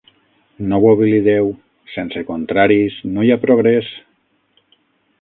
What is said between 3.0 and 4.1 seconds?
no hi ha progrés.